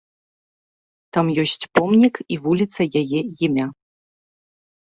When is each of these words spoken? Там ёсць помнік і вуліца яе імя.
Там 1.17 1.25
ёсць 1.43 1.69
помнік 1.79 2.15
і 2.37 2.39
вуліца 2.47 2.81
яе 3.03 3.19
імя. 3.49 3.67